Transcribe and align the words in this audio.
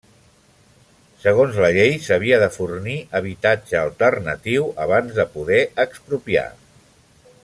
Segons 1.25 1.59
la 1.65 1.69
llei, 1.75 1.91
s'havia 2.05 2.39
de 2.45 2.47
fornir 2.55 2.97
habitatge 3.19 3.79
alternatiu 3.81 4.67
abans 4.87 5.21
de 5.21 5.27
poder 5.37 5.61
expropiar. 5.89 6.49